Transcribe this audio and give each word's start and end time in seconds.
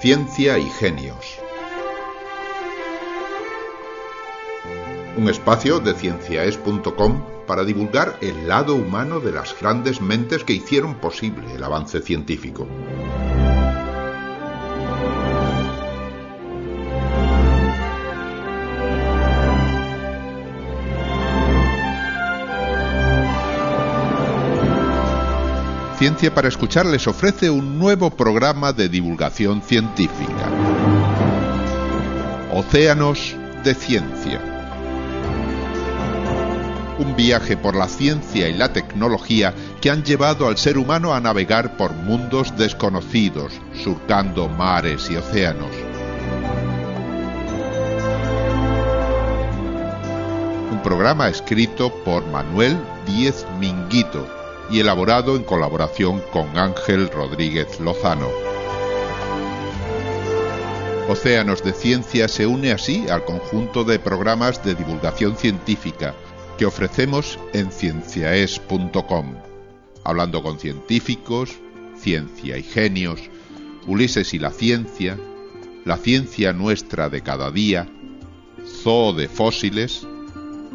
Ciencia 0.00 0.58
y 0.58 0.64
Genios. 0.64 1.38
Un 5.18 5.28
espacio 5.28 5.78
de 5.78 5.92
cienciaes.com 5.92 7.22
para 7.46 7.64
divulgar 7.64 8.16
el 8.22 8.48
lado 8.48 8.76
humano 8.76 9.20
de 9.20 9.32
las 9.32 9.54
grandes 9.60 10.00
mentes 10.00 10.42
que 10.42 10.54
hicieron 10.54 10.94
posible 10.94 11.54
el 11.54 11.62
avance 11.62 12.00
científico. 12.00 12.66
Ciencia 26.00 26.34
para 26.34 26.48
Escuchar 26.48 26.86
les 26.86 27.06
ofrece 27.06 27.50
un 27.50 27.78
nuevo 27.78 28.08
programa 28.08 28.72
de 28.72 28.88
divulgación 28.88 29.60
científica. 29.60 30.48
Océanos 32.54 33.36
de 33.62 33.74
Ciencia. 33.74 34.40
Un 36.98 37.14
viaje 37.16 37.58
por 37.58 37.76
la 37.76 37.86
ciencia 37.86 38.48
y 38.48 38.54
la 38.54 38.72
tecnología 38.72 39.52
que 39.82 39.90
han 39.90 40.02
llevado 40.02 40.48
al 40.48 40.56
ser 40.56 40.78
humano 40.78 41.12
a 41.12 41.20
navegar 41.20 41.76
por 41.76 41.92
mundos 41.92 42.56
desconocidos, 42.56 43.52
surcando 43.84 44.48
mares 44.48 45.10
y 45.10 45.16
océanos. 45.16 45.76
Un 50.72 50.80
programa 50.82 51.28
escrito 51.28 51.92
por 52.06 52.26
Manuel 52.28 52.78
Díez 53.04 53.44
Minguito 53.58 54.39
y 54.70 54.80
elaborado 54.80 55.36
en 55.36 55.44
colaboración 55.44 56.22
con 56.32 56.56
Ángel 56.56 57.08
Rodríguez 57.10 57.80
Lozano. 57.80 58.28
Océanos 61.08 61.64
de 61.64 61.72
Ciencia 61.72 62.28
se 62.28 62.46
une 62.46 62.70
así 62.70 63.08
al 63.08 63.24
conjunto 63.24 63.82
de 63.82 63.98
programas 63.98 64.62
de 64.64 64.76
divulgación 64.76 65.36
científica 65.36 66.14
que 66.56 66.66
ofrecemos 66.66 67.38
en 67.52 67.72
cienciaes.com, 67.72 69.34
hablando 70.04 70.42
con 70.42 70.60
científicos, 70.60 71.58
ciencia 71.98 72.56
y 72.58 72.62
genios, 72.62 73.20
Ulises 73.86 74.34
y 74.34 74.38
la 74.38 74.50
ciencia, 74.50 75.18
la 75.84 75.96
ciencia 75.96 76.52
nuestra 76.52 77.08
de 77.08 77.22
cada 77.22 77.50
día, 77.50 77.88
zoo 78.64 79.12
de 79.14 79.26
fósiles, 79.26 80.06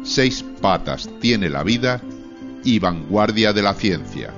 seis 0.02 0.44
patas 0.60 1.08
tiene 1.20 1.48
la 1.48 1.62
vida 1.62 2.02
y 2.66 2.78
vanguardia 2.80 3.54
de 3.54 3.62
la 3.62 3.72
ciencia. 3.72 4.34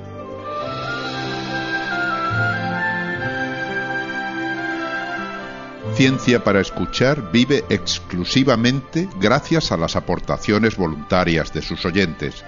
Ciencia 5.94 6.44
para 6.44 6.60
Escuchar 6.60 7.32
vive 7.32 7.64
exclusivamente 7.70 9.08
gracias 9.18 9.72
a 9.72 9.76
las 9.76 9.96
aportaciones 9.96 10.76
voluntarias 10.76 11.52
de 11.52 11.62
sus 11.62 11.84
oyentes. 11.84 12.44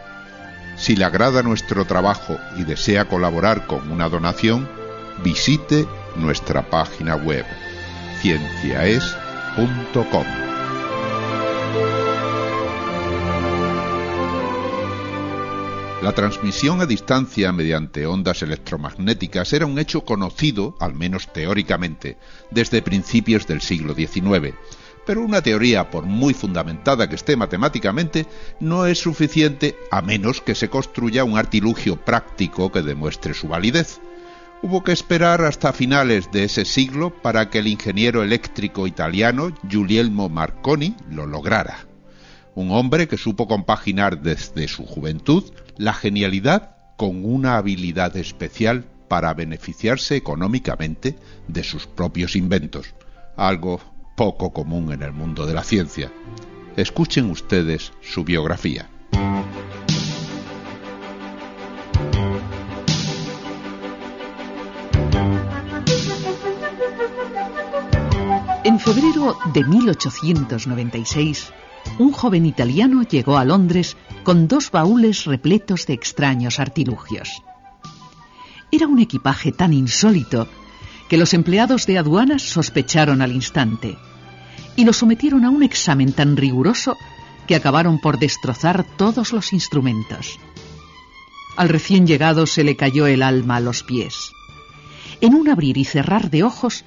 Si 0.76 0.94
le 0.94 1.04
agrada 1.04 1.42
nuestro 1.42 1.84
trabajo 1.86 2.38
y 2.56 2.62
desea 2.64 3.06
colaborar 3.06 3.66
con 3.66 3.90
una 3.90 4.08
donación, 4.08 4.68
visite 5.24 5.88
nuestra 6.14 6.70
página 6.70 7.16
web 7.16 7.44
cienciaes.com. 8.20 10.49
La 16.02 16.14
transmisión 16.14 16.80
a 16.80 16.86
distancia 16.86 17.52
mediante 17.52 18.06
ondas 18.06 18.40
electromagnéticas 18.40 19.52
era 19.52 19.66
un 19.66 19.78
hecho 19.78 20.06
conocido, 20.06 20.74
al 20.80 20.94
menos 20.94 21.30
teóricamente, 21.30 22.16
desde 22.50 22.80
principios 22.80 23.46
del 23.46 23.60
siglo 23.60 23.94
XIX. 23.94 24.54
Pero 25.04 25.20
una 25.20 25.42
teoría, 25.42 25.90
por 25.90 26.06
muy 26.06 26.32
fundamentada 26.32 27.06
que 27.06 27.16
esté 27.16 27.36
matemáticamente, 27.36 28.26
no 28.60 28.86
es 28.86 28.98
suficiente 28.98 29.76
a 29.90 30.00
menos 30.00 30.40
que 30.40 30.54
se 30.54 30.70
construya 30.70 31.24
un 31.24 31.36
artilugio 31.36 32.02
práctico 32.02 32.72
que 32.72 32.80
demuestre 32.80 33.34
su 33.34 33.48
validez. 33.48 34.00
Hubo 34.62 34.82
que 34.82 34.92
esperar 34.92 35.44
hasta 35.44 35.74
finales 35.74 36.30
de 36.32 36.44
ese 36.44 36.64
siglo 36.64 37.10
para 37.10 37.50
que 37.50 37.58
el 37.58 37.66
ingeniero 37.66 38.22
eléctrico 38.22 38.86
italiano 38.86 39.52
Guglielmo 39.64 40.30
Marconi 40.30 40.96
lo 41.10 41.26
lograra 41.26 41.89
un 42.54 42.70
hombre 42.72 43.08
que 43.08 43.16
supo 43.16 43.46
compaginar 43.46 44.20
desde 44.20 44.68
su 44.68 44.84
juventud 44.84 45.44
la 45.76 45.92
genialidad 45.92 46.76
con 46.96 47.24
una 47.24 47.56
habilidad 47.56 48.16
especial 48.16 48.84
para 49.08 49.34
beneficiarse 49.34 50.16
económicamente 50.16 51.16
de 51.48 51.64
sus 51.64 51.86
propios 51.86 52.36
inventos, 52.36 52.94
algo 53.36 53.80
poco 54.16 54.52
común 54.52 54.92
en 54.92 55.02
el 55.02 55.12
mundo 55.12 55.46
de 55.46 55.54
la 55.54 55.64
ciencia. 55.64 56.12
Escuchen 56.76 57.30
ustedes 57.30 57.92
su 58.02 58.22
biografía. 58.24 58.88
En 68.62 68.78
febrero 68.78 69.36
de 69.54 69.64
1896, 69.64 71.52
un 71.98 72.12
joven 72.12 72.46
italiano 72.46 73.02
llegó 73.02 73.36
a 73.36 73.44
Londres 73.44 73.96
con 74.22 74.48
dos 74.48 74.70
baúles 74.70 75.24
repletos 75.24 75.86
de 75.86 75.94
extraños 75.94 76.58
artilugios. 76.58 77.42
Era 78.70 78.86
un 78.86 79.00
equipaje 79.00 79.52
tan 79.52 79.72
insólito 79.72 80.48
que 81.08 81.16
los 81.16 81.34
empleados 81.34 81.86
de 81.86 81.98
aduanas 81.98 82.42
sospecharon 82.42 83.20
al 83.20 83.32
instante 83.32 83.98
y 84.76 84.84
lo 84.84 84.92
sometieron 84.92 85.44
a 85.44 85.50
un 85.50 85.62
examen 85.62 86.12
tan 86.12 86.36
riguroso 86.36 86.96
que 87.46 87.56
acabaron 87.56 87.98
por 87.98 88.18
destrozar 88.18 88.84
todos 88.96 89.32
los 89.32 89.52
instrumentos. 89.52 90.38
Al 91.56 91.68
recién 91.68 92.06
llegado 92.06 92.46
se 92.46 92.62
le 92.62 92.76
cayó 92.76 93.06
el 93.06 93.22
alma 93.22 93.56
a 93.56 93.60
los 93.60 93.82
pies. 93.82 94.30
En 95.20 95.34
un 95.34 95.48
abrir 95.48 95.76
y 95.76 95.84
cerrar 95.84 96.30
de 96.30 96.44
ojos 96.44 96.84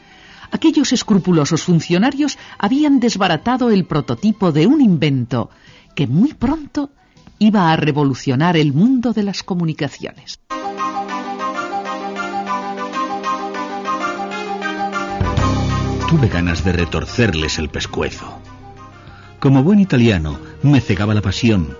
aquellos 0.54 0.94
escrupulosos 0.94 1.64
funcionarios 1.64 2.38
habían 2.60 3.00
desbaratado 3.00 3.72
el 3.72 3.86
prototipo 3.86 4.52
de 4.52 4.68
un 4.68 4.82
invento 4.82 5.50
que 5.96 6.06
muy 6.06 6.34
pronto 6.34 6.92
iba 7.40 7.72
a 7.72 7.76
revolucionar 7.76 8.56
el 8.56 8.72
mundo 8.72 9.14
de 9.14 9.24
las 9.24 9.42
comunicaciones. 9.42 10.40
Tuve 16.08 16.28
ganas 16.28 16.64
de 16.64 16.72
retorcerles 16.72 17.58
el 17.58 17.70
pescuezo. 17.70 18.40
Como 19.40 19.64
buen 19.64 19.80
italiano, 19.80 20.40
me 20.62 20.80
cegaba 20.80 21.16
la 21.16 21.22
pasión, 21.22 21.76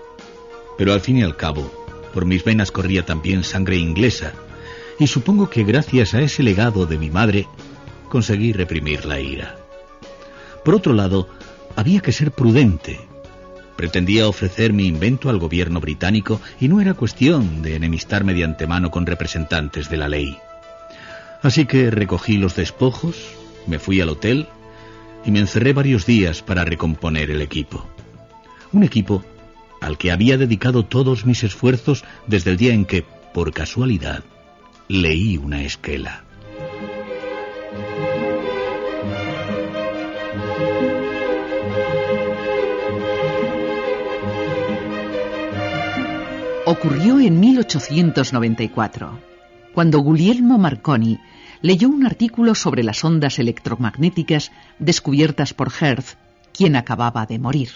pero 0.80 0.94
al 0.94 1.02
fin 1.02 1.18
y 1.18 1.22
al 1.24 1.38
cabo, 1.38 1.72
por 2.12 2.26
mis 2.26 2.44
venas 2.44 2.72
corría 2.72 3.06
también 3.06 3.44
sangre 3.44 3.78
inglesa, 3.78 4.34
y 5.00 5.06
supongo 5.06 5.50
que 5.52 5.64
gracias 5.64 6.16
a 6.16 6.22
ese 6.22 6.42
legado 6.42 6.88
de 6.88 6.98
mi 6.98 7.12
madre, 7.12 7.48
conseguí 8.14 8.54
reprimir 8.54 9.06
la 9.06 9.20
ira. 9.20 9.56
Por 10.64 10.76
otro 10.76 10.94
lado, 10.94 11.28
había 11.76 12.00
que 12.00 12.12
ser 12.12 12.30
prudente. 12.30 13.00
Pretendía 13.76 14.28
ofrecer 14.28 14.72
mi 14.72 14.86
invento 14.86 15.32
al 15.32 15.40
gobierno 15.40 15.80
británico 15.80 16.40
y 16.60 16.68
no 16.68 16.80
era 16.80 16.94
cuestión 16.94 17.64
de 17.64 17.76
enemistarme 17.76 18.36
de 18.36 18.44
antemano 18.44 18.92
con 18.92 19.08
representantes 19.08 19.90
de 19.90 19.98
la 19.98 20.10
ley. 20.10 20.38
Así 21.42 21.66
que 21.66 21.90
recogí 21.90 22.38
los 22.38 22.56
despojos, 22.56 23.16
me 23.66 23.80
fui 23.80 24.00
al 24.00 24.10
hotel 24.10 24.48
y 25.26 25.32
me 25.32 25.40
encerré 25.40 25.74
varios 25.74 26.06
días 26.06 26.44
para 26.44 26.66
recomponer 26.66 27.32
el 27.32 27.42
equipo. 27.42 27.84
Un 28.74 28.84
equipo 28.84 29.26
al 29.82 29.98
que 29.98 30.12
había 30.12 30.38
dedicado 30.38 30.86
todos 30.86 31.26
mis 31.26 31.44
esfuerzos 31.44 32.06
desde 32.28 32.52
el 32.52 32.58
día 32.58 32.76
en 32.76 32.86
que, 32.86 33.04
por 33.34 33.54
casualidad, 33.54 34.24
leí 34.88 35.38
una 35.38 35.64
esquela. 35.64 36.23
Ocurrió 46.76 47.20
en 47.20 47.40
1894, 47.40 49.20
cuando 49.76 50.00
Guglielmo 50.00 50.58
Marconi 50.58 51.20
leyó 51.62 51.88
un 51.88 52.04
artículo 52.04 52.56
sobre 52.56 52.82
las 52.82 53.06
ondas 53.06 53.38
electromagnéticas 53.38 54.52
descubiertas 54.80 55.54
por 55.54 55.72
Hertz, 55.72 56.18
quien 56.52 56.76
acababa 56.76 57.28
de 57.28 57.38
morir. 57.38 57.70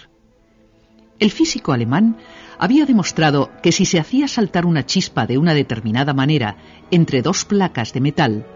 El 1.19 1.29
físico 1.29 1.73
alemán 1.73 2.17
había 2.57 2.87
demostrado 2.87 3.51
que 3.61 3.71
si 3.71 3.85
se 3.85 3.99
hacía 3.99 4.27
saltar 4.27 4.65
una 4.65 4.83
chispa 4.87 5.27
de 5.27 5.37
una 5.37 5.53
determinada 5.53 6.15
manera 6.15 6.57
entre 6.89 7.21
dos 7.21 7.45
placas 7.45 7.93
de 7.93 8.01
metal, 8.01 8.47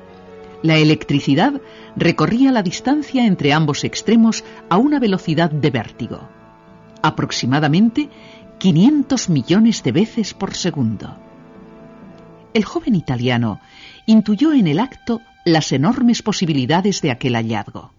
la 0.63 0.77
electricidad 0.77 1.61
recorría 1.95 2.51
la 2.51 2.63
distancia 2.63 3.27
entre 3.27 3.53
ambos 3.53 3.83
extremos 3.83 4.43
a 4.69 4.77
una 4.77 4.99
velocidad 4.99 5.51
de 5.51 5.69
vértigo, 5.69 6.27
aproximadamente 7.03 8.09
500 8.61 9.29
millones 9.29 9.81
de 9.81 9.91
veces 9.91 10.35
por 10.35 10.53
segundo. 10.53 11.17
El 12.53 12.63
joven 12.63 12.93
italiano 12.93 13.59
intuyó 14.05 14.53
en 14.53 14.67
el 14.67 14.77
acto 14.77 15.19
las 15.45 15.71
enormes 15.71 16.21
posibilidades 16.21 17.01
de 17.01 17.09
aquel 17.09 17.33
hallazgo. 17.33 17.91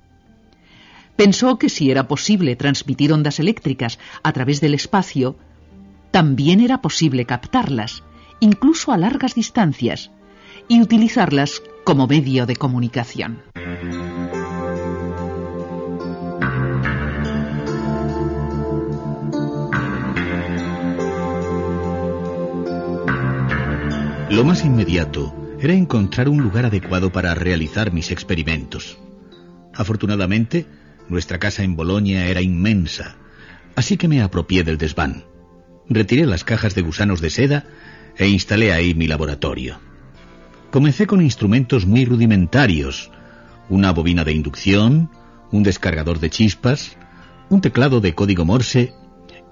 Pensó 1.17 1.59
que 1.59 1.69
si 1.69 1.91
era 1.91 2.06
posible 2.06 2.55
transmitir 2.55 3.12
ondas 3.12 3.41
eléctricas 3.41 3.99
a 4.23 4.32
través 4.32 4.61
del 4.61 4.75
espacio, 4.75 5.37
también 6.12 6.61
era 6.61 6.81
posible 6.81 7.26
captarlas, 7.26 8.05
incluso 8.38 8.93
a 8.93 8.99
largas 8.99 9.35
distancias, 9.35 10.12
y 10.69 10.81
utilizarlas 10.81 11.61
como 11.85 12.06
medio 12.06 12.47
de 12.47 12.55
comunicación. 12.55 13.43
Lo 24.32 24.44
más 24.44 24.64
inmediato 24.64 25.34
era 25.61 25.75
encontrar 25.75 26.26
un 26.31 26.40
lugar 26.40 26.64
adecuado 26.64 27.12
para 27.12 27.34
realizar 27.34 27.93
mis 27.93 28.11
experimentos. 28.11 28.96
Afortunadamente, 29.75 30.64
nuestra 31.11 31.38
casa 31.38 31.64
en 31.64 31.76
Bolonia 31.76 32.26
era 32.26 32.40
inmensa, 32.40 33.17
así 33.76 33.99
que 33.99 34.08
me 34.08 34.23
apropié 34.23 34.64
del 34.64 34.79
desván. 34.79 35.26
Retiré 35.87 36.25
las 36.25 36.44
cajas 36.44 36.75
de 36.75 36.81
gusanos 36.81 37.20
de 37.20 37.29
seda 37.29 37.67
e 38.17 38.26
instalé 38.26 38.73
ahí 38.73 38.94
mi 38.94 39.06
laboratorio. 39.06 39.79
Comencé 40.70 41.06
con 41.06 41.20
instrumentos 41.20 41.84
muy 41.84 42.06
rudimentarios, 42.06 43.11
una 43.69 43.93
bobina 43.93 44.25
de 44.25 44.32
inducción, 44.32 45.11
un 45.50 45.62
descargador 45.62 46.20
de 46.20 46.31
chispas, 46.31 46.96
un 47.50 47.61
teclado 47.61 48.00
de 48.00 48.14
código 48.14 48.46
Morse 48.46 48.94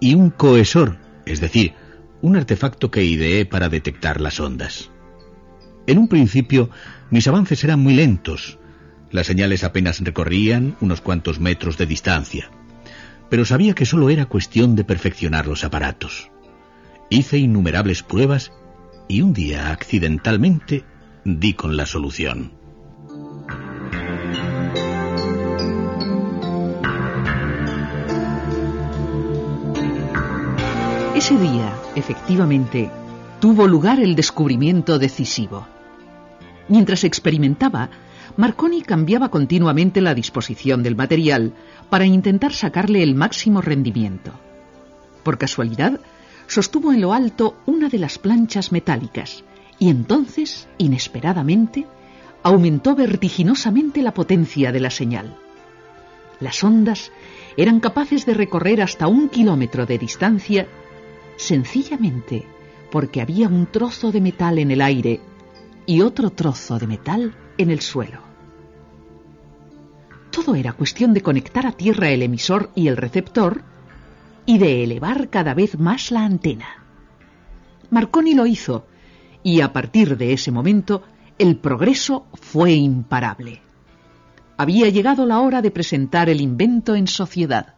y 0.01 0.15
un 0.15 0.31
coesor, 0.31 0.97
es 1.27 1.39
decir, 1.39 1.75
un 2.23 2.37
artefacto 2.37 2.91
que 2.91 3.05
ideé 3.05 3.47
para 3.47 3.69
detectar 3.69 4.21
las 4.21 4.41
ondas. 4.41 4.91
En 5.87 5.99
un 5.99 6.09
principio, 6.09 6.71
mis 7.11 7.27
avances 7.27 7.65
eran 7.65 7.81
muy 7.81 7.95
lentos. 7.95 8.59
Las 9.11 9.27
señales 9.27 9.65
apenas 9.65 10.01
recorrían 10.01 10.77
unos 10.81 11.01
cuantos 11.01 11.41
metros 11.41 11.79
de 11.79 11.87
distancia. 11.87 12.51
Pero 13.29 13.45
sabía 13.45 13.75
que 13.75 13.87
solo 13.87 14.11
era 14.11 14.27
cuestión 14.27 14.77
de 14.77 14.85
perfeccionar 14.85 15.47
los 15.47 15.65
aparatos. 15.65 16.31
Hice 17.09 17.39
innumerables 17.39 18.03
pruebas 18.03 18.53
y 19.09 19.23
un 19.23 19.33
día, 19.33 19.73
accidentalmente, 19.73 20.85
di 21.25 21.55
con 21.55 21.77
la 21.77 21.87
solución. 21.87 22.60
Ese 31.31 31.39
día, 31.39 31.73
efectivamente, 31.95 32.91
tuvo 33.39 33.69
lugar 33.69 34.01
el 34.01 34.17
descubrimiento 34.17 34.99
decisivo. 34.99 35.65
Mientras 36.67 37.05
experimentaba, 37.05 37.89
Marconi 38.37 38.83
cambiaba 38.83 39.29
continuamente 39.29 40.01
la 40.01 40.13
disposición 40.13 40.83
del 40.83 40.97
material 40.97 41.53
para 41.89 42.05
intentar 42.05 42.53
sacarle 42.53 43.05
el 43.05 43.15
máximo 43.15 43.61
rendimiento. 43.61 44.33
Por 45.23 45.39
casualidad, 45.39 46.01
sostuvo 46.49 46.93
en 46.93 47.01
lo 47.01 47.13
alto 47.13 47.59
una 47.65 47.89
de 47.89 48.01
las 48.01 48.19
planchas 48.19 48.73
metálicas 48.73 49.45
y 49.79 49.89
entonces, 49.89 50.67
inesperadamente, 50.79 51.87
aumentó 52.43 52.97
vertiginosamente 52.97 54.03
la 54.03 54.15
potencia 54.15 54.73
de 54.73 54.81
la 54.81 54.91
señal. 54.91 55.37
Las 56.41 56.65
ondas 56.65 57.13
eran 57.57 57.79
capaces 57.79 58.27
de 58.27 58.35
recorrer 58.35 58.83
hasta 58.83 59.07
un 59.07 59.29
kilómetro 59.29 59.87
de 59.87 59.97
distancia 59.97 60.67
sencillamente 61.41 62.47
porque 62.93 63.23
había 63.23 63.49
un 63.49 63.67
trozo 63.67 64.13
de 64.13 64.21
metal 64.21 64.59
en 64.59 64.71
el 64.71 64.83
aire 64.83 65.21
y 65.87 66.03
otro 66.03 66.31
trozo 66.31 66.79
de 66.79 66.87
metal 66.87 67.35
en 67.57 67.71
el 67.71 67.81
suelo. 67.81 68.21
Todo 70.31 70.55
era 70.55 70.75
cuestión 70.75 71.15
de 71.15 71.23
conectar 71.23 71.67
a 71.67 71.73
tierra 71.73 72.11
el 72.11 72.23
emisor 72.23 72.71
y 72.75 72.89
el 72.89 72.97
receptor 72.97 73.63
y 74.45 74.59
de 74.59 74.85
elevar 74.85 75.31
cada 75.31 75.55
vez 75.55 75.79
más 75.79 76.11
la 76.11 76.25
antena. 76.25 76.85
Marconi 77.91 78.35
lo 78.35 78.47
hizo 78.47 78.87
y 79.43 79.63
a 79.63 79.73
partir 79.73 80.19
de 80.19 80.35
ese 80.35 80.53
momento 80.53 81.03
el 81.39 81.57
progreso 81.57 82.27
fue 82.35 82.73
imparable. 82.73 83.63
Había 84.59 84.91
llegado 84.91 85.25
la 85.25 85.41
hora 85.41 85.63
de 85.63 85.71
presentar 85.71 86.29
el 86.29 86.43
invento 86.43 86.95
en 86.95 87.07
sociedad. 87.07 87.77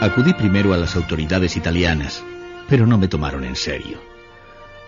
Acudí 0.00 0.34
primero 0.34 0.74
a 0.74 0.76
las 0.76 0.94
autoridades 0.94 1.56
italianas, 1.56 2.22
pero 2.68 2.86
no 2.86 2.98
me 2.98 3.08
tomaron 3.08 3.44
en 3.44 3.56
serio. 3.56 3.98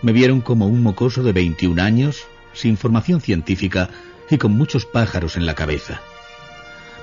Me 0.03 0.11
vieron 0.11 0.39
como 0.39 0.67
un 0.67 0.83
mocoso 0.83 1.23
de 1.23 1.33
21 1.33 1.81
años, 1.81 2.27
sin 2.53 2.77
formación 2.77 3.19
científica 3.19 3.89
y 4.29 4.37
con 4.37 4.51
muchos 4.51 4.85
pájaros 4.85 5.35
en 5.35 5.47
la 5.47 5.55
cabeza. 5.55 5.99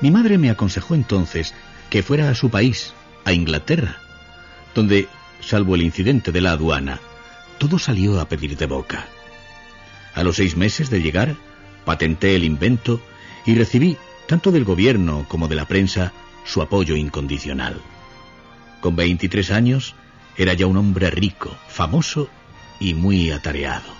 Mi 0.00 0.12
madre 0.12 0.38
me 0.38 0.50
aconsejó 0.50 0.94
entonces 0.94 1.52
que 1.90 2.04
fuera 2.04 2.30
a 2.30 2.36
su 2.36 2.48
país, 2.48 2.94
a 3.24 3.32
Inglaterra, 3.32 3.96
donde, 4.72 5.08
salvo 5.40 5.74
el 5.74 5.82
incidente 5.82 6.30
de 6.30 6.40
la 6.40 6.52
aduana, 6.52 7.00
todo 7.58 7.76
salió 7.76 8.20
a 8.20 8.28
pedir 8.28 8.56
de 8.56 8.66
boca. 8.66 9.08
A 10.14 10.22
los 10.22 10.36
seis 10.36 10.56
meses 10.56 10.90
de 10.90 11.02
llegar, 11.02 11.34
patenté 11.84 12.36
el 12.36 12.44
invento 12.44 13.00
y 13.44 13.56
recibí, 13.56 13.96
tanto 14.28 14.52
del 14.52 14.64
gobierno 14.64 15.26
como 15.28 15.48
de 15.48 15.56
la 15.56 15.66
prensa, 15.66 16.12
su 16.44 16.62
apoyo 16.62 16.94
incondicional. 16.94 17.80
Con 18.86 18.94
23 18.94 19.50
años 19.50 19.96
era 20.36 20.54
ya 20.54 20.68
un 20.68 20.76
hombre 20.76 21.10
rico, 21.10 21.50
famoso 21.66 22.28
y 22.78 22.94
muy 22.94 23.32
atareado. 23.32 23.92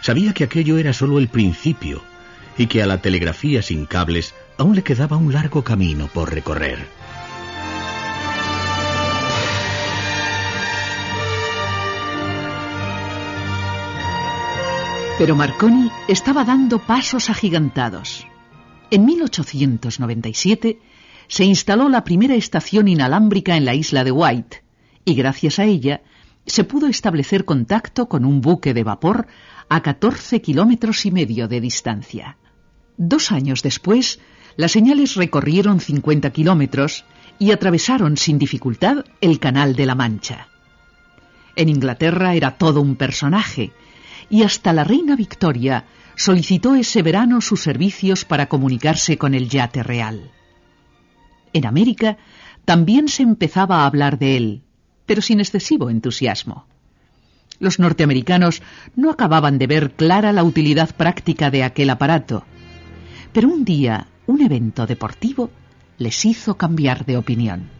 Sabía 0.00 0.32
que 0.32 0.44
aquello 0.44 0.78
era 0.78 0.94
solo 0.94 1.18
el 1.18 1.28
principio 1.28 2.02
y 2.56 2.66
que 2.66 2.82
a 2.82 2.86
la 2.86 3.02
telegrafía 3.02 3.60
sin 3.60 3.84
cables 3.84 4.34
aún 4.56 4.74
le 4.74 4.82
quedaba 4.82 5.18
un 5.18 5.34
largo 5.34 5.62
camino 5.62 6.08
por 6.14 6.32
recorrer. 6.32 6.78
Pero 15.18 15.36
Marconi 15.36 15.90
estaba 16.08 16.42
dando 16.44 16.78
pasos 16.78 17.28
agigantados. 17.28 18.26
En 18.90 19.04
1897 19.04 20.78
se 21.28 21.44
instaló 21.44 21.88
la 21.88 22.04
primera 22.04 22.34
estación 22.34 22.88
inalámbrica 22.88 23.56
en 23.56 23.64
la 23.64 23.74
isla 23.74 24.04
de 24.04 24.12
White 24.12 24.62
y 25.04 25.14
gracias 25.14 25.58
a 25.58 25.64
ella 25.64 26.02
se 26.46 26.64
pudo 26.64 26.86
establecer 26.86 27.44
contacto 27.44 28.08
con 28.08 28.24
un 28.24 28.40
buque 28.40 28.74
de 28.74 28.84
vapor 28.84 29.26
a 29.68 29.82
14 29.82 30.40
kilómetros 30.40 31.04
y 31.06 31.10
medio 31.10 31.48
de 31.48 31.60
distancia. 31.60 32.38
Dos 32.96 33.32
años 33.32 33.62
después, 33.62 34.20
las 34.56 34.72
señales 34.72 35.16
recorrieron 35.16 35.80
50 35.80 36.30
kilómetros 36.30 37.04
y 37.38 37.50
atravesaron 37.50 38.16
sin 38.16 38.38
dificultad 38.38 39.04
el 39.20 39.38
Canal 39.38 39.74
de 39.74 39.86
la 39.86 39.94
Mancha. 39.94 40.48
En 41.56 41.68
Inglaterra 41.68 42.34
era 42.34 42.56
todo 42.58 42.80
un 42.80 42.96
personaje 42.96 43.72
y 44.30 44.42
hasta 44.42 44.72
la 44.72 44.84
reina 44.84 45.16
Victoria 45.16 45.84
solicitó 46.14 46.74
ese 46.74 47.02
verano 47.02 47.40
sus 47.40 47.60
servicios 47.60 48.24
para 48.24 48.48
comunicarse 48.48 49.18
con 49.18 49.34
el 49.34 49.48
yate 49.48 49.82
real. 49.82 50.30
En 51.56 51.64
América 51.64 52.18
también 52.66 53.08
se 53.08 53.22
empezaba 53.22 53.76
a 53.76 53.86
hablar 53.86 54.18
de 54.18 54.36
él, 54.36 54.62
pero 55.06 55.22
sin 55.22 55.40
excesivo 55.40 55.88
entusiasmo. 55.88 56.66
Los 57.60 57.78
norteamericanos 57.78 58.60
no 58.94 59.10
acababan 59.10 59.56
de 59.56 59.66
ver 59.66 59.92
clara 59.92 60.34
la 60.34 60.44
utilidad 60.44 60.94
práctica 60.94 61.50
de 61.50 61.64
aquel 61.64 61.88
aparato, 61.88 62.44
pero 63.32 63.48
un 63.48 63.64
día 63.64 64.06
un 64.26 64.42
evento 64.42 64.86
deportivo 64.86 65.48
les 65.96 66.26
hizo 66.26 66.58
cambiar 66.58 67.06
de 67.06 67.16
opinión. 67.16 67.70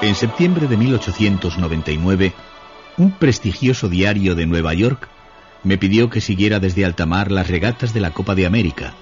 En 0.00 0.14
septiembre 0.14 0.68
de 0.68 0.76
1899, 0.76 2.32
un 2.98 3.10
prestigioso 3.10 3.88
diario 3.88 4.34
de 4.34 4.46
Nueva 4.46 4.72
York 4.72 5.08
me 5.64 5.78
pidió 5.78 6.08
que 6.08 6.20
siguiera 6.20 6.60
desde 6.60 6.84
alta 6.84 7.06
mar 7.06 7.30
las 7.30 7.48
regatas 7.48 7.92
de 7.92 8.00
la 8.00 8.12
Copa 8.12 8.34
de 8.34 8.46
América 8.46 8.94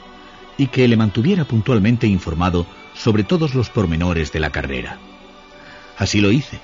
y 0.56 0.68
que 0.68 0.88
le 0.88 0.96
mantuviera 0.96 1.44
puntualmente 1.44 2.06
informado 2.06 2.66
sobre 2.94 3.24
todos 3.24 3.54
los 3.54 3.70
pormenores 3.70 4.32
de 4.32 4.40
la 4.40 4.50
carrera. 4.50 4.98
Así 5.96 6.20
lo 6.20 6.32
hice, 6.32 6.58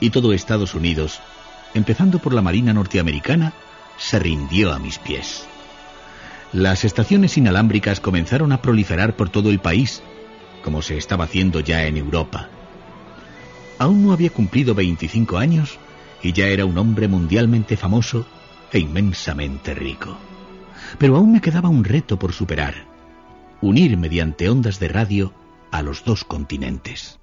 y 0.00 0.10
todo 0.10 0.32
Estados 0.32 0.74
Unidos, 0.74 1.20
empezando 1.74 2.18
por 2.18 2.32
la 2.32 2.42
Marina 2.42 2.72
norteamericana, 2.72 3.52
se 3.98 4.18
rindió 4.18 4.72
a 4.72 4.78
mis 4.78 4.98
pies. 4.98 5.46
Las 6.52 6.84
estaciones 6.84 7.36
inalámbricas 7.36 8.00
comenzaron 8.00 8.52
a 8.52 8.62
proliferar 8.62 9.16
por 9.16 9.28
todo 9.28 9.50
el 9.50 9.58
país, 9.58 10.02
como 10.62 10.80
se 10.80 10.96
estaba 10.96 11.24
haciendo 11.24 11.60
ya 11.60 11.84
en 11.86 11.96
Europa. 11.96 12.48
Aún 13.78 14.06
no 14.06 14.12
había 14.12 14.30
cumplido 14.30 14.74
25 14.74 15.36
años 15.36 15.78
y 16.22 16.32
ya 16.32 16.46
era 16.46 16.64
un 16.64 16.78
hombre 16.78 17.08
mundialmente 17.08 17.76
famoso 17.76 18.26
e 18.72 18.78
inmensamente 18.78 19.74
rico. 19.74 20.16
Pero 20.98 21.16
aún 21.16 21.32
me 21.32 21.40
quedaba 21.40 21.68
un 21.68 21.84
reto 21.84 22.18
por 22.18 22.32
superar. 22.32 22.96
unir 23.60 23.96
mediante 23.96 24.48
ondas 24.48 24.78
de 24.78 24.88
radio 24.88 25.32
a 25.70 25.82
los 25.82 26.04
dos 26.04 26.24
continentes. 26.24 27.18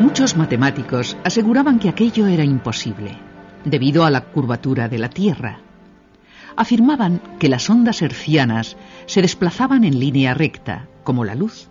Muchos 0.00 0.36
matemáticos 0.36 1.16
aseguraban 1.24 1.78
que 1.78 1.88
aquello 1.88 2.26
era 2.26 2.44
imposible, 2.44 3.16
debido 3.64 4.04
a 4.04 4.10
la 4.10 4.22
curvatura 4.22 4.88
de 4.88 4.98
la 4.98 5.08
Tierra. 5.08 5.60
Afirmaban 6.56 7.20
que 7.38 7.48
las 7.48 7.68
ondas 7.68 8.00
hercianas 8.00 8.76
se 9.06 9.22
desplazaban 9.22 9.84
en 9.84 9.98
línea 9.98 10.34
recta, 10.34 10.88
como 11.02 11.24
la 11.24 11.34
luz, 11.34 11.68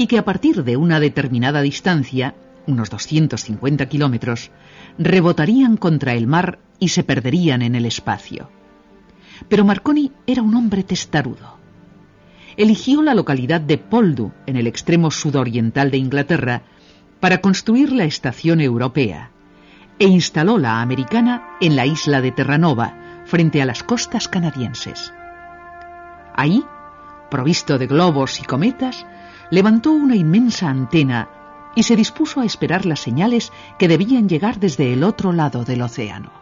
y 0.00 0.06
que 0.06 0.16
a 0.16 0.24
partir 0.24 0.64
de 0.64 0.78
una 0.78 0.98
determinada 0.98 1.60
distancia, 1.60 2.34
unos 2.66 2.88
250 2.88 3.84
kilómetros, 3.84 4.50
rebotarían 4.96 5.76
contra 5.76 6.14
el 6.14 6.26
mar 6.26 6.58
y 6.78 6.88
se 6.88 7.04
perderían 7.04 7.60
en 7.60 7.74
el 7.74 7.84
espacio. 7.84 8.48
Pero 9.50 9.66
Marconi 9.66 10.10
era 10.26 10.40
un 10.40 10.54
hombre 10.54 10.84
testarudo. 10.84 11.58
Eligió 12.56 13.02
la 13.02 13.12
localidad 13.12 13.60
de 13.60 13.76
Poldu, 13.76 14.30
en 14.46 14.56
el 14.56 14.66
extremo 14.66 15.10
sudoriental 15.10 15.90
de 15.90 15.98
Inglaterra, 15.98 16.62
para 17.20 17.42
construir 17.42 17.92
la 17.92 18.04
estación 18.04 18.62
europea 18.62 19.32
e 19.98 20.06
instaló 20.06 20.56
la 20.56 20.80
americana 20.80 21.58
en 21.60 21.76
la 21.76 21.84
isla 21.84 22.22
de 22.22 22.32
Terranova, 22.32 23.22
frente 23.26 23.60
a 23.60 23.66
las 23.66 23.82
costas 23.82 24.28
canadienses. 24.28 25.12
Ahí, 26.34 26.64
provisto 27.30 27.76
de 27.76 27.86
globos 27.86 28.40
y 28.40 28.44
cometas, 28.44 29.04
levantó 29.50 29.92
una 29.92 30.16
inmensa 30.16 30.68
antena 30.68 31.28
y 31.74 31.82
se 31.82 31.96
dispuso 31.96 32.40
a 32.40 32.44
esperar 32.44 32.86
las 32.86 33.00
señales 33.00 33.52
que 33.78 33.88
debían 33.88 34.28
llegar 34.28 34.58
desde 34.58 34.92
el 34.92 35.04
otro 35.04 35.32
lado 35.32 35.64
del 35.64 35.82
océano. 35.82 36.32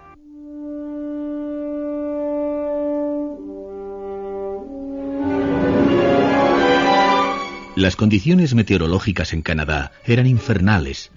Las 7.76 7.94
condiciones 7.94 8.54
meteorológicas 8.54 9.32
en 9.32 9.42
Canadá 9.42 9.92
eran 10.04 10.26
infernales 10.26 11.12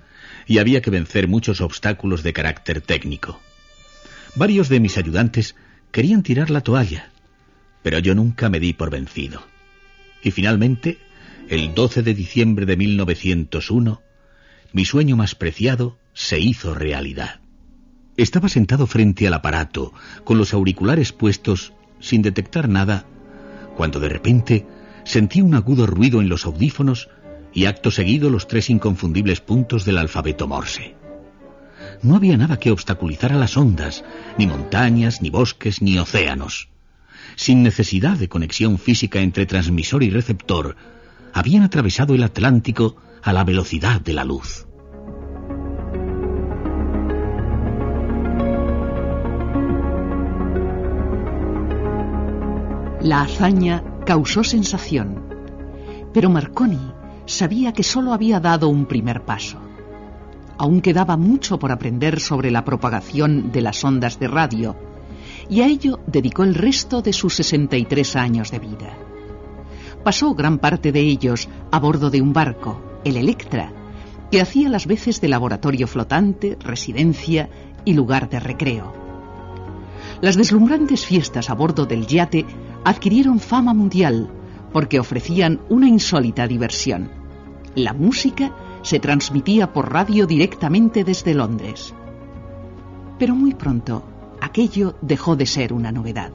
y 0.46 0.60
había 0.60 0.82
que 0.82 0.92
vencer 0.92 1.28
muchos 1.28 1.60
obstáculos 1.60 2.22
de 2.22 2.34
carácter 2.34 2.82
técnico. 2.82 3.42
Varios 4.36 4.70
de 4.70 4.80
mis 4.80 4.98
ayudantes 4.98 5.56
querían 5.92 6.22
tirar 6.22 6.52
la 6.52 6.62
toalla, 6.62 7.10
pero 7.82 7.98
yo 7.98 8.14
nunca 8.14 8.48
me 8.50 8.60
di 8.60 8.74
por 8.74 8.92
vencido. 8.92 9.42
Y 10.22 10.30
finalmente, 10.30 11.00
el 11.52 11.76
12 11.76 12.02
de 12.02 12.16
diciembre 12.16 12.66
de 12.66 12.78
1901, 12.78 14.02
mi 14.74 14.86
sueño 14.86 15.16
más 15.16 15.36
preciado 15.36 16.00
se 16.14 16.40
hizo 16.40 16.74
realidad. 16.74 17.42
Estaba 18.18 18.50
sentado 18.50 18.88
frente 18.88 19.28
al 19.28 19.36
aparato, 19.36 19.94
con 20.24 20.40
los 20.40 20.56
auriculares 20.56 21.12
puestos, 21.12 21.74
sin 22.00 22.24
detectar 22.24 22.68
nada, 22.68 23.06
cuando 23.76 24.00
de 24.00 24.10
repente 24.10 24.66
Sentí 25.04 25.42
un 25.42 25.56
agudo 25.56 25.88
ruido 25.88 26.22
en 26.22 26.30
los 26.30 26.46
audífonos 26.46 27.10
y 27.54 27.66
acto 27.66 27.92
seguido 27.92 28.30
los 28.30 28.48
tres 28.48 28.70
inconfundibles 28.70 29.42
puntos 29.42 29.84
del 29.86 29.98
alfabeto 29.98 30.48
morse. 30.48 30.96
No 32.04 32.16
había 32.16 32.38
nada 32.38 32.58
que 32.58 32.72
obstaculizara 32.72 33.36
las 33.36 33.58
ondas, 33.58 34.04
ni 34.38 34.48
montañas, 34.48 35.22
ni 35.22 35.30
bosques, 35.30 35.82
ni 35.82 35.98
océanos. 35.98 36.70
Sin 37.36 37.64
necesidad 37.64 38.18
de 38.18 38.30
conexión 38.30 38.78
física 38.78 39.20
entre 39.20 39.46
transmisor 39.46 40.04
y 40.04 40.10
receptor, 40.10 40.76
habían 41.34 41.64
atravesado 41.64 42.14
el 42.14 42.24
Atlántico 42.24 42.96
a 43.24 43.34
la 43.34 43.44
velocidad 43.44 44.02
de 44.02 44.14
la 44.14 44.24
luz. 44.24 44.66
La 53.02 53.22
hazaña 53.22 53.84
causó 54.06 54.44
sensación, 54.44 55.24
pero 56.14 56.30
Marconi 56.30 56.94
sabía 57.26 57.74
que 57.74 57.82
solo 57.82 58.14
había 58.14 58.40
dado 58.40 58.70
un 58.70 58.86
primer 58.86 59.24
paso. 59.24 59.58
Aún 60.60 60.82
quedaba 60.82 61.18
mucho 61.18 61.58
por 61.58 61.72
aprender 61.72 62.20
sobre 62.20 62.52
la 62.52 62.64
propagación 62.64 63.52
de 63.52 63.62
las 63.62 63.84
ondas 63.84 64.20
de 64.20 64.28
radio, 64.28 64.76
y 65.50 65.62
a 65.62 65.68
ello 65.68 66.00
dedicó 66.06 66.44
el 66.44 66.54
resto 66.54 67.02
de 67.02 67.14
sus 67.14 67.34
63 67.34 68.16
años 68.16 68.52
de 68.52 68.60
vida. 68.60 69.01
Pasó 70.04 70.34
gran 70.34 70.58
parte 70.58 70.92
de 70.92 71.02
ellos 71.02 71.48
a 71.72 71.80
bordo 71.80 72.10
de 72.10 72.22
un 72.22 72.34
barco, 72.34 72.82
el 73.04 73.18
Electra, 73.18 73.72
que 74.32 74.42
hacía 74.42 74.70
las 74.70 74.88
veces 74.88 75.22
de 75.22 75.28
laboratorio 75.28 75.88
flotante, 75.88 76.58
residencia 76.60 77.50
y 77.86 77.94
lugar 77.94 78.30
de 78.30 78.40
recreo. 78.40 78.94
Las 80.22 80.38
deslumbrantes 80.38 81.06
fiestas 81.06 81.50
a 81.50 81.54
bordo 81.54 81.86
del 81.86 82.08
yate 82.08 82.46
adquirieron 82.84 83.40
fama 83.40 83.74
mundial 83.74 84.30
porque 84.74 85.00
ofrecían 85.00 85.62
una 85.70 85.88
insólita 85.88 86.48
diversión. 86.48 87.12
La 87.76 87.94
música 87.94 88.56
se 88.82 89.00
transmitía 89.00 89.72
por 89.74 89.92
radio 89.92 90.26
directamente 90.26 91.04
desde 91.04 91.34
Londres. 91.34 91.94
Pero 93.20 93.36
muy 93.36 93.54
pronto 93.54 94.04
aquello 94.42 94.96
dejó 95.02 95.36
de 95.36 95.46
ser 95.46 95.74
una 95.74 95.92
novedad. 95.92 96.32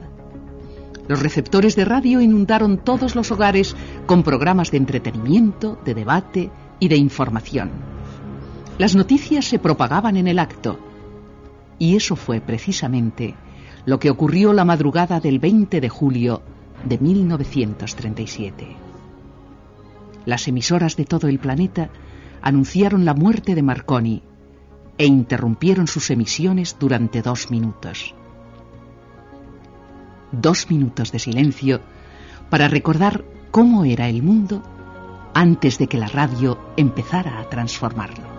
Los 1.07 1.21
receptores 1.21 1.75
de 1.75 1.85
radio 1.85 2.21
inundaron 2.21 2.77
todos 2.77 3.15
los 3.15 3.31
hogares 3.31 3.75
con 4.05 4.23
programas 4.23 4.71
de 4.71 4.77
entretenimiento, 4.77 5.79
de 5.85 5.93
debate 5.93 6.51
y 6.79 6.89
de 6.89 6.97
información. 6.97 7.71
Las 8.77 8.95
noticias 8.95 9.45
se 9.45 9.57
propagaban 9.57 10.17
en 10.17 10.27
el 10.27 10.37
acto. 10.37 10.79
Y 11.79 11.95
eso 11.95 12.15
fue 12.15 12.41
precisamente 12.41 13.35
lo 13.85 13.99
que 13.99 14.09
ocurrió 14.09 14.51
la 14.51 14.65
madrugada 14.65 15.19
del 15.19 15.39
20 15.39 15.79
de 15.79 15.89
julio 15.89 16.41
de 16.83 16.97
1937. 16.97 18.75
Las 20.25 20.47
emisoras 20.47 20.97
de 20.97 21.05
todo 21.05 21.27
el 21.27 21.39
planeta 21.39 21.89
anunciaron 22.41 23.05
la 23.05 23.13
muerte 23.13 23.55
de 23.55 23.63
Marconi 23.63 24.23
e 24.97 25.05
interrumpieron 25.05 25.87
sus 25.87 26.11
emisiones 26.11 26.75
durante 26.77 27.21
dos 27.21 27.49
minutos. 27.49 28.13
Dos 30.31 30.69
minutos 30.69 31.11
de 31.11 31.19
silencio 31.19 31.81
para 32.49 32.67
recordar 32.67 33.23
cómo 33.51 33.85
era 33.85 34.09
el 34.09 34.23
mundo 34.23 34.63
antes 35.33 35.77
de 35.77 35.87
que 35.87 35.97
la 35.97 36.07
radio 36.07 36.59
empezara 36.77 37.39
a 37.39 37.49
transformarlo. 37.49 38.37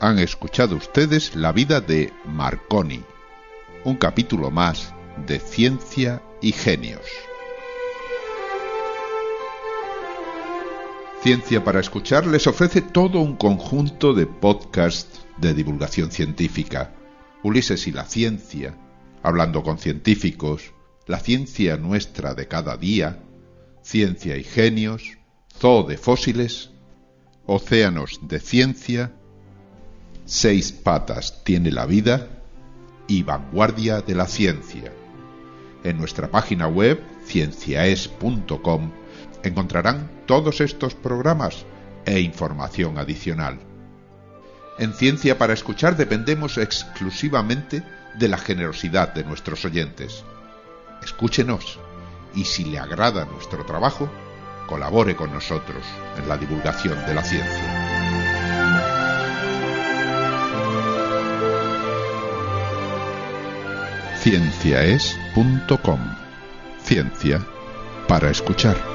Han 0.00 0.18
escuchado 0.18 0.76
ustedes 0.76 1.36
la 1.36 1.52
vida 1.52 1.80
de 1.80 2.12
Marconi, 2.24 3.04
un 3.84 3.96
capítulo 3.96 4.50
más 4.50 4.92
de 5.26 5.38
Ciencia 5.38 6.22
y 6.40 6.50
Genios. 6.50 7.06
Ciencia 11.22 11.62
para 11.62 11.78
Escuchar 11.78 12.26
les 12.26 12.48
ofrece 12.48 12.80
todo 12.80 13.20
un 13.20 13.36
conjunto 13.36 14.12
de 14.12 14.26
podcasts 14.26 15.24
de 15.38 15.54
divulgación 15.54 16.10
científica. 16.10 16.96
Ulises 17.44 17.86
y 17.86 17.92
la 17.92 18.06
ciencia, 18.06 18.74
hablando 19.22 19.62
con 19.62 19.78
científicos, 19.78 20.72
la 21.06 21.20
ciencia 21.20 21.76
nuestra 21.76 22.34
de 22.34 22.48
cada 22.48 22.76
día, 22.76 23.22
Ciencia 23.82 24.36
y 24.36 24.42
Genios, 24.42 25.16
Zoo 25.60 25.84
de 25.84 25.96
Fósiles, 25.96 26.70
Océanos 27.46 28.18
de 28.22 28.40
Ciencia, 28.40 29.12
Seis 30.24 30.72
patas 30.72 31.44
tiene 31.44 31.70
la 31.70 31.86
vida 31.86 32.30
y 33.06 33.22
vanguardia 33.22 34.00
de 34.00 34.16
la 34.16 34.26
ciencia. 34.26 34.92
En 35.84 35.98
nuestra 35.98 36.32
página 36.32 36.66
web 36.66 37.00
cienciaes.com 37.26 39.01
encontrarán 39.42 40.10
todos 40.26 40.60
estos 40.60 40.94
programas 40.94 41.64
e 42.04 42.20
información 42.20 42.98
adicional. 42.98 43.58
En 44.78 44.92
Ciencia 44.94 45.38
para 45.38 45.52
Escuchar 45.52 45.96
dependemos 45.96 46.58
exclusivamente 46.58 47.82
de 48.18 48.28
la 48.28 48.38
generosidad 48.38 49.14
de 49.14 49.24
nuestros 49.24 49.64
oyentes. 49.64 50.24
Escúchenos 51.02 51.78
y 52.34 52.44
si 52.44 52.64
le 52.64 52.78
agrada 52.78 53.24
nuestro 53.24 53.64
trabajo, 53.64 54.10
colabore 54.66 55.16
con 55.16 55.32
nosotros 55.32 55.84
en 56.18 56.28
la 56.28 56.36
divulgación 56.38 57.04
de 57.06 57.14
la 57.14 57.22
ciencia. 57.22 57.92
cienciaes.com. 64.22 66.00
Ciencia 66.84 67.44
para 68.06 68.30
escuchar. 68.30 68.91